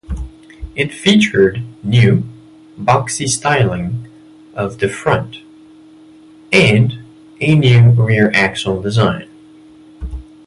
[0.73, 2.23] It featured new,
[2.75, 4.07] boxy styling
[4.55, 5.37] of the front,
[6.51, 6.97] and
[7.39, 9.29] a new rear-axle design.